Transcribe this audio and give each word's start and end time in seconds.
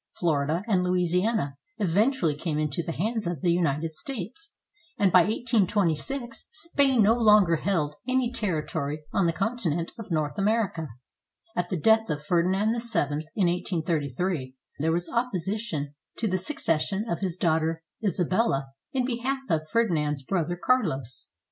Florida 0.15 0.63
and 0.67 0.83
Louisiana 0.83 1.57
eventually 1.77 2.33
came 2.33 2.57
into 2.57 2.81
the 2.81 2.91
hands 2.91 3.27
of 3.27 3.41
the 3.41 3.51
United 3.51 3.93
States, 3.93 4.57
and 4.97 5.11
by 5.11 5.19
1826 5.19 6.45
Spain 6.51 7.03
no 7.03 7.13
longer 7.13 7.57
held 7.57 7.93
any 8.07 8.33
territory 8.33 9.03
on 9.13 9.25
the 9.25 9.31
continent 9.31 9.91
of 9.99 10.09
North 10.09 10.39
America. 10.39 10.87
At 11.55 11.69
the 11.69 11.77
death 11.77 12.09
of 12.09 12.25
Ferdinand 12.25 12.71
VII, 12.71 13.27
in 13.35 13.45
1833, 13.45 14.55
there 14.79 14.91
was 14.91 15.07
opposi 15.07 15.59
tion 15.59 15.93
to 16.17 16.27
the 16.27 16.39
succession 16.39 17.07
of 17.07 17.19
his 17.19 17.37
daughter 17.37 17.83
Isabella, 18.03 18.69
in 18.91 19.05
behalf 19.05 19.41
of 19.49 19.69
Ferdinand's 19.69 20.23
brother 20.23 20.55
Carlos. 20.55 21.27